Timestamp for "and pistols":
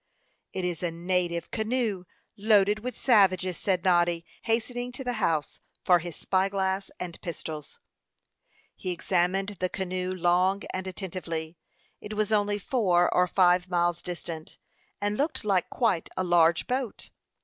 6.99-7.79